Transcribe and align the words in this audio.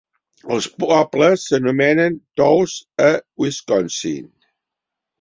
Els 0.53 0.67
pobles 0.83 1.43
s'anomenen 1.51 2.19
"towns" 2.41 2.77
a 3.13 3.15
Wisconsin. 3.45 4.31